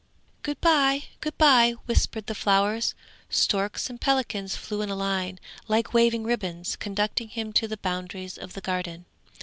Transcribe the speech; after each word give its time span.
'Good 0.41 0.59
bye! 0.61 1.03
good 1.19 1.37
bye!' 1.37 1.75
whispered 1.85 2.25
the 2.25 2.33
flowers. 2.33 2.95
Storks 3.29 3.87
and 3.87 4.01
pelicans 4.01 4.55
flew 4.55 4.81
in 4.81 4.89
a 4.89 4.95
line 4.95 5.39
like 5.67 5.93
waving 5.93 6.23
ribbons, 6.23 6.75
conducting 6.75 7.29
him 7.29 7.53
to 7.53 7.67
the 7.67 7.77
boundaries 7.77 8.35
of 8.39 8.53
the 8.53 8.61
Garden. 8.61 9.05